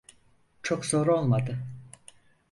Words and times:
Çok 0.63 0.85
zor 0.85 1.07
olmadı. 1.07 1.57